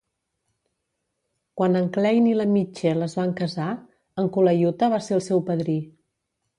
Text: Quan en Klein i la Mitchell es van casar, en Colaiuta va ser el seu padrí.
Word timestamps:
Quan 1.61 1.77
en 1.83 1.91
Klein 1.99 2.31
i 2.31 2.35
la 2.39 2.49
Mitchell 2.55 3.05
es 3.11 3.17
van 3.23 3.37
casar, 3.43 3.71
en 4.25 4.35
Colaiuta 4.39 4.93
va 4.99 5.05
ser 5.11 5.19
el 5.23 5.27
seu 5.31 5.49
padrí. 5.53 5.83